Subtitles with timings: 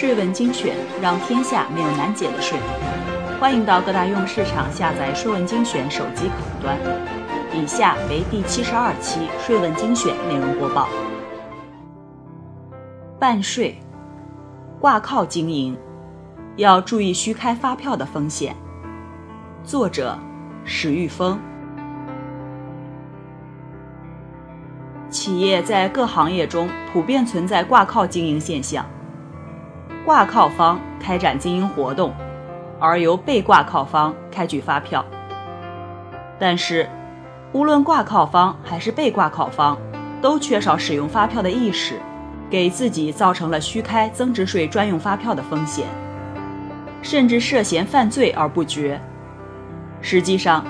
[0.00, 2.56] 税问精选，让天下没有难解的税。
[3.40, 6.78] 欢迎到各大应用市场下载“税问精选”手机客户端。
[7.52, 10.86] 以下为第七十二期税问精选内容播报。
[13.18, 13.76] 办税、
[14.78, 15.76] 挂靠经营，
[16.54, 18.54] 要注意虚开发票的风险。
[19.64, 20.16] 作者：
[20.64, 21.36] 史玉峰。
[25.10, 28.86] 企业在各行业中普遍存在挂靠经营现象。
[30.08, 32.14] 挂靠方开展经营活动，
[32.80, 35.04] 而由被挂靠方开具发票。
[36.38, 36.88] 但是，
[37.52, 39.76] 无论挂靠方还是被挂靠方，
[40.22, 42.00] 都缺少使用发票的意识，
[42.48, 45.84] 给自己造成了虚开增值税专用发票的风险，
[47.02, 48.98] 甚至涉嫌犯罪而不觉。
[50.00, 50.64] 实际上，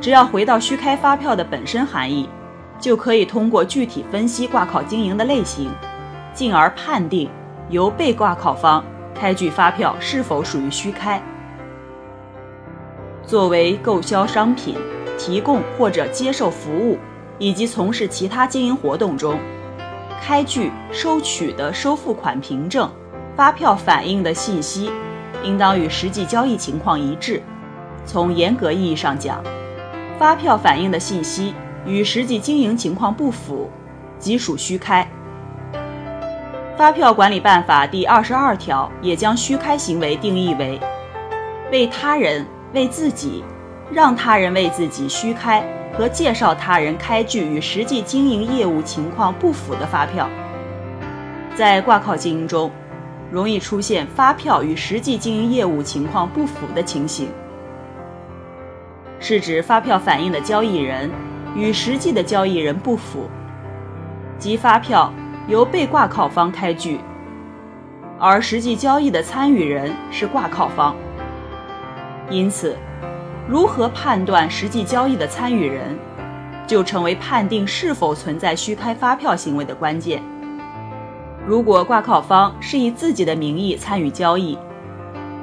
[0.00, 2.28] 只要回到虚开发票的本身含义，
[2.80, 5.70] 就可以通过具体分析挂靠经营的类型，
[6.34, 7.30] 进而判定。
[7.68, 8.84] 由被挂靠方
[9.14, 11.22] 开具发票是否属于虚开？
[13.24, 14.76] 作为购销商品、
[15.16, 16.98] 提供或者接受服务
[17.38, 19.38] 以及从事其他经营活动中，
[20.20, 22.90] 开具、收取的收付款凭证、
[23.36, 24.90] 发票反映的信息，
[25.42, 27.42] 应当与实际交易情况一致。
[28.04, 29.42] 从严格意义上讲，
[30.18, 31.54] 发票反映的信息
[31.86, 33.70] 与实际经营情况不符，
[34.18, 35.08] 即属虚开。
[36.82, 40.80] 发票管理办法第二十二条也将虚开行为定义为：
[41.70, 42.44] 为他人、
[42.74, 43.44] 为自己、
[43.92, 45.64] 让他人为自己虚开
[45.96, 50.28] 和介绍他人开具与实际经营业务情况不符的发票。
[51.54, 52.68] 在挂靠经营中，
[53.30, 57.28] 容易出现发票与实际经营业务情况不符的情形，
[59.20, 61.08] 是指发票反映的交易人
[61.54, 63.30] 与实际的交易人不符，
[64.36, 65.12] 即发票。
[65.48, 67.00] 由被挂靠方开具，
[68.18, 70.94] 而实际交易的参与人是挂靠方。
[72.30, 72.76] 因此，
[73.48, 75.98] 如何判断实际交易的参与人，
[76.66, 80.22] 就成为判定是否存在虚开发票行为的关键。
[81.44, 84.56] 如果挂靠方是以自己的名义参与交易，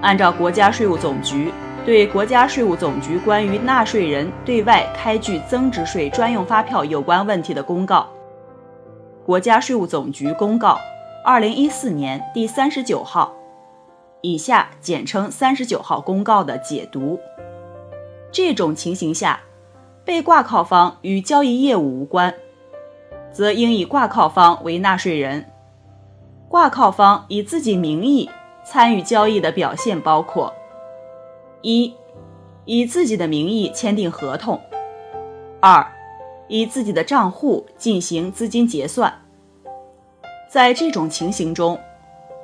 [0.01, 1.51] 按照国家税务总局
[1.85, 8.07] 对国家税务总局关于纳税人对外开具增值税专用发票有关问题的公告。
[9.25, 10.79] 国家税务总局公告，
[11.23, 13.33] 二零一四年第三十九号，
[14.21, 17.19] 以下简称三十九号公告的解读。
[18.31, 19.41] 这种情形下，
[20.03, 22.33] 被挂靠方与交易业务无关，
[23.31, 25.45] 则应以挂靠方为纳税人。
[26.47, 28.27] 挂靠方以自己名义
[28.63, 30.51] 参与交易的表现包括：
[31.61, 31.93] 一、
[32.65, 34.57] 以自己的名义签订合同；
[35.59, 35.85] 二、
[36.49, 39.13] 以自己的账户进行资金结算。
[40.51, 41.79] 在这种情形中，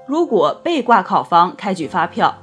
[0.08, 2.34] 如果被挂靠方开具发票，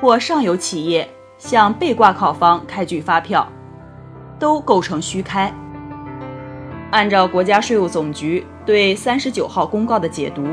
[0.00, 3.50] 或上游企业向被挂靠方开具发票，
[4.38, 5.52] 都构成虚开。
[6.90, 10.46] 按照国家税务总局对三十九号公告的解读，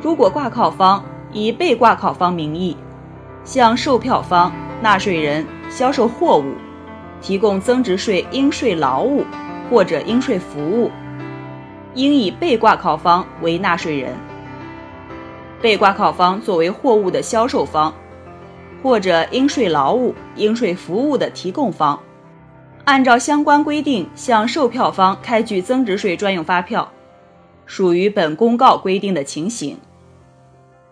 [0.00, 2.76] 如果挂靠方以被挂靠方名义
[3.44, 6.54] 向售票方、纳税人销售货物。
[7.24, 9.24] 提供增值税应税劳务
[9.70, 10.90] 或者应税服务，
[11.94, 14.12] 应以被挂靠方为纳税人。
[15.62, 17.94] 被挂靠方作为货物的销售方，
[18.82, 21.98] 或者应税劳务、应税服务的提供方，
[22.84, 26.92] 按照相关规定向售票方开具增值税专用发票，
[27.64, 29.78] 属于本公告规定的情形。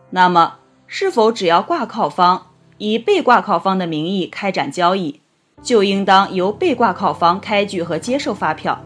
[0.08, 0.54] 那么，
[0.86, 2.46] 是否只要挂靠方
[2.78, 5.21] 以被挂靠方的名义开展交易？
[5.62, 8.78] 就应当由被挂靠方开具和接受发票。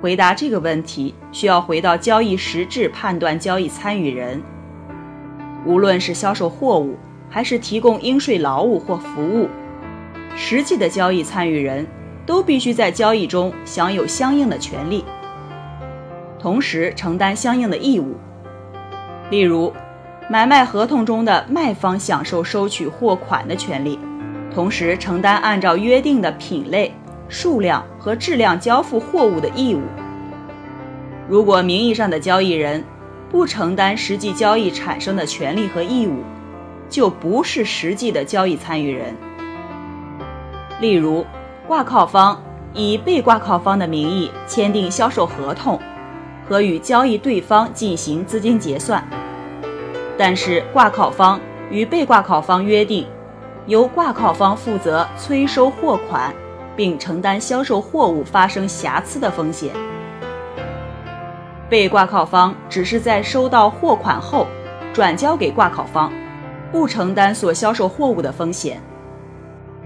[0.00, 4.42] 回答这个问题，需要回到交易实质判断交易参与人。
[5.64, 6.96] 无论是销售货物，
[7.30, 9.48] 还是提供应税劳务或服务，
[10.34, 11.86] 实际的交易参与人
[12.26, 15.04] 都必须在交易中享有相应的权利，
[16.38, 18.16] 同时承担相应的义务。
[19.30, 19.72] 例如，
[20.28, 23.98] 买卖合同中的卖方享受收取货款的权利。
[24.54, 26.94] 同时承担按照约定的品类、
[27.28, 29.80] 数量和质量交付货物的义务。
[31.28, 32.84] 如果名义上的交易人
[33.30, 36.22] 不承担实际交易产生的权利和义务，
[36.90, 39.16] 就不是实际的交易参与人。
[40.80, 41.24] 例如，
[41.66, 42.42] 挂靠方
[42.74, 45.80] 以被挂靠方的名义签订销售合同，
[46.46, 49.02] 和与交易对方进行资金结算，
[50.18, 51.40] 但是挂靠方
[51.70, 53.06] 与被挂靠方约定。
[53.66, 56.34] 由挂靠方负责催收货款，
[56.74, 59.70] 并承担销售货物发生瑕疵的风险。
[61.68, 64.46] 被挂靠方只是在收到货款后
[64.92, 66.12] 转交给挂靠方，
[66.70, 68.80] 不承担所销售货物的风险，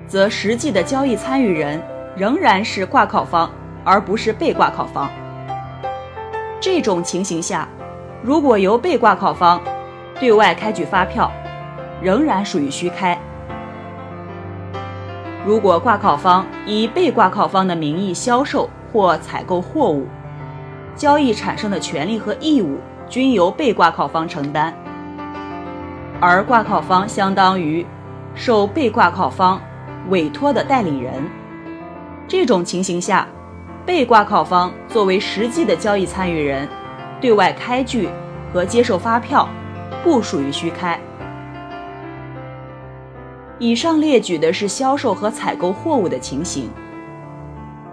[0.09, 1.81] 则实际的交易参与人
[2.17, 3.51] 仍然是挂靠方，
[3.85, 5.09] 而不是被挂靠方。
[6.59, 7.69] 这种情形下，
[8.23, 9.61] 如果由被挂靠方
[10.19, 11.31] 对外开具发票，
[12.03, 13.17] 仍然属于虚开。
[15.47, 20.09] 如果挂靠方以被挂靠方的名义销售或采购货物，
[20.97, 24.75] 交易产生的权利和义务均由被挂靠方承担，
[26.21, 27.87] 而挂靠方相当于
[28.35, 29.61] 受被挂靠方
[30.09, 31.13] 委托的代理人。
[32.27, 33.29] 这种情形下，
[33.85, 36.69] 被挂靠方作为实际的交易参与人，
[37.21, 38.09] 对外开具
[38.53, 39.49] 和接受发票，
[40.03, 40.99] 不属于虚开。
[43.59, 46.69] 以上列举的是销售和采购货物的情形，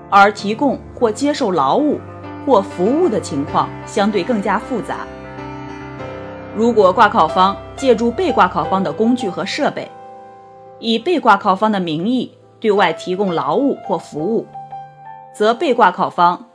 [0.10, 2.00] 而提供或接受劳务
[2.46, 5.08] 或服务的情况相对更加复杂。
[6.54, 9.90] 如果挂靠方借助被挂靠方的工具和设备，
[10.80, 14.46] 以被挂靠方的名义对外提供劳务或服务，
[15.34, 16.46] 则被挂靠方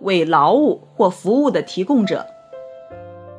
[0.00, 2.26] 为劳务或服务的提供者。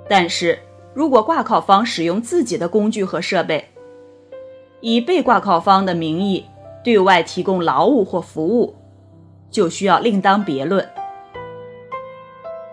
[0.07, 0.59] 但是
[0.93, 3.65] 如果挂靠方使用自己的工具和设备，
[4.87, 6.45] 以被挂靠方的名义
[6.83, 8.75] 对外提供劳务或服务，
[9.49, 10.87] 就需要另当别论。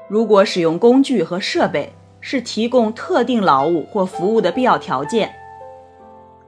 [0.09, 5.35] 如果使用工具和设备是提供特定劳务或服务的必要条件，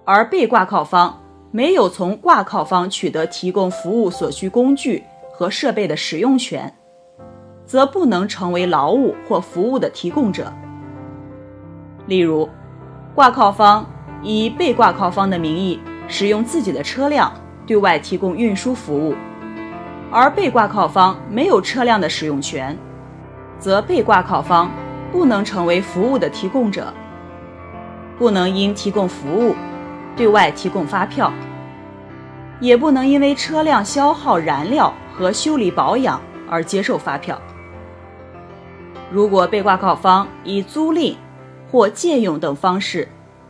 [0.05, 1.19] 而被挂靠方
[1.50, 5.02] 没有从挂靠方取得提供服务所需工具
[5.32, 6.70] 和设备的使用权，
[7.64, 10.52] 则不能成为劳务或服务的提供者。
[12.05, 12.46] 例如，
[13.14, 13.87] 挂靠方。
[14.25, 15.79] 以被挂靠方的名义
[16.09, 17.31] 使用自己的车辆
[17.67, 19.15] 对外提供运输服务，
[20.11, 22.76] 而被挂靠方没有车辆的使用权，
[23.59, 24.71] 则被挂靠方
[25.12, 26.93] 不能成为服务的提供者，
[28.19, 29.55] 不能因提供服务
[30.17, 31.32] 对外提供发票，
[32.61, 37.38] 也不能因为车辆消耗燃料和修理保养而接受发票。
[39.11, 41.15] 如果被挂靠方以租赁
[41.70, 43.06] 或借用等方式，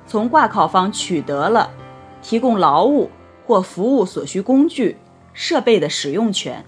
[0.07, 1.71] 从挂靠方取得了
[2.23, 3.11] 提供劳务
[3.47, 4.97] 或服务所需工具、
[5.33, 6.65] 设备的使用权，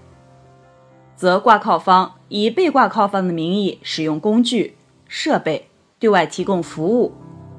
[1.15, 4.75] 则挂靠方以被挂靠方的名义使用工具、
[5.07, 5.69] 设备
[5.99, 7.13] 对外提供服务，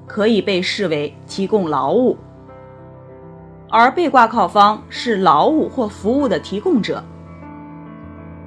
[0.07, 2.17] 可以被视为提供劳务；
[3.69, 7.03] 而被挂靠方是劳务或服务的提供者。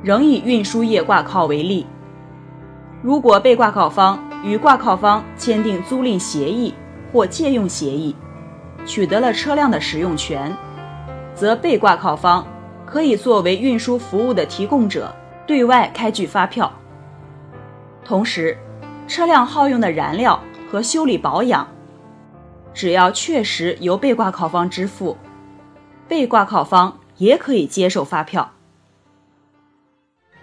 [0.04, 1.86] 仍以运输业挂靠为例，
[3.04, 6.74] 如果被挂靠方与挂靠方签订租赁协议，
[7.11, 8.15] 或借用协议，
[8.85, 10.55] 取得了车辆的使用权，
[11.35, 12.45] 则被挂靠方
[12.85, 15.13] 可以作为运输服务的提供者
[15.45, 16.71] 对外开具发票。
[18.03, 18.57] 同时，
[19.07, 20.41] 车辆耗用的燃料
[20.71, 21.67] 和修理保养，
[22.73, 25.17] 只要确实由被挂靠方支付，
[26.07, 28.49] 被挂靠方也可以接受发票。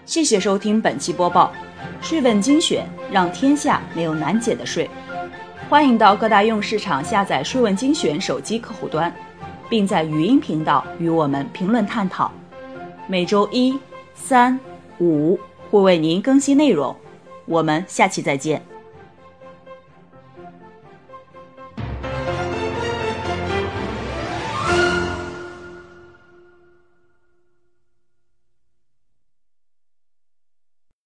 [0.04, 1.52] 谢谢收听本期播报，
[2.00, 4.88] 税问精选，让天下没有难解的税。
[5.66, 9.14] 欢迎到各大应用市场下载“税问精选”手机客户端，
[9.68, 12.32] 并在语音频道与我们评论探讨。
[13.06, 13.78] 每周一、
[14.14, 14.58] 三、
[14.98, 15.38] 五
[15.70, 16.96] 会为您更新内容，
[17.44, 18.62] 我们下期再见。